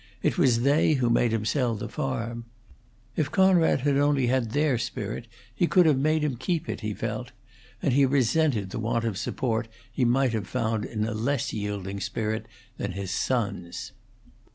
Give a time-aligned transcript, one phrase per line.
[0.23, 2.45] It was they who made him sell the farm.
[3.15, 6.95] If Conrad had only had their spirit he could have made him keep it, he
[6.95, 7.31] felt;
[7.83, 11.99] and he resented the want of support he might have found in a less yielding
[11.99, 13.91] spirit than his son's.